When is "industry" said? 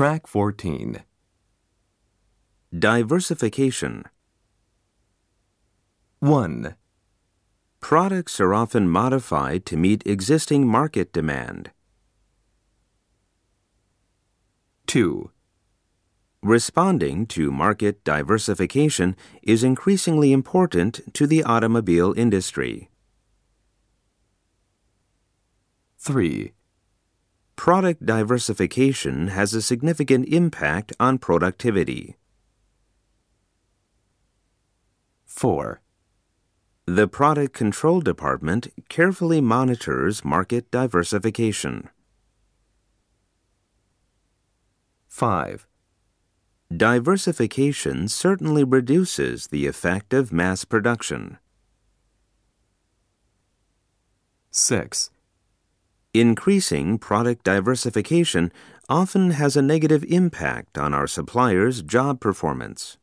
22.16-22.88